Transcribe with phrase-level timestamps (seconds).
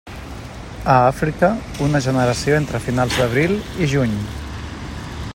[0.93, 1.49] A Àfrica
[1.87, 3.53] una generació entre finals d'abril
[3.87, 4.17] i juny.